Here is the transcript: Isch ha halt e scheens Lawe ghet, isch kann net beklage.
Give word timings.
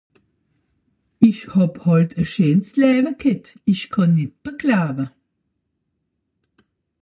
Isch 1.27 1.43
ha 1.51 1.65
halt 1.85 2.11
e 2.21 2.23
scheens 2.31 2.69
Lawe 2.81 3.13
ghet, 3.21 3.45
isch 3.71 3.85
kann 3.93 4.11
net 4.17 4.33
beklage. 4.43 5.05